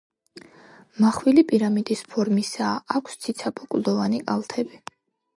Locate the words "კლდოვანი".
3.75-4.23